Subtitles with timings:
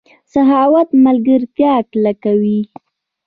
[0.33, 2.59] سخاوت ملګرتیا کلکوي.